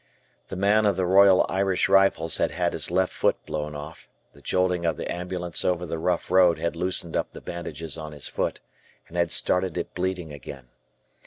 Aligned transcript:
The 0.47 0.55
man 0.55 0.87
of 0.87 0.97
the 0.97 1.05
Royal 1.05 1.45
Irish 1.47 1.87
Rifles 1.87 2.37
had 2.37 2.49
had 2.49 2.73
his 2.73 2.89
left 2.89 3.13
foot 3.13 3.37
blown 3.45 3.75
off, 3.75 4.09
the 4.33 4.41
jolting 4.41 4.83
of 4.83 4.97
the 4.97 5.05
ambulance 5.11 5.63
over 5.63 5.85
the 5.85 5.99
rough 5.99 6.31
road 6.31 6.57
had 6.57 6.75
loosened 6.75 7.15
up 7.15 7.33
the 7.33 7.39
bandages 7.39 7.99
on 7.99 8.11
his 8.11 8.27
foot, 8.27 8.61
and 9.07 9.15
had 9.15 9.31
started 9.31 9.77
it 9.77 9.93
bleeding 9.93 10.33
again. 10.33 10.69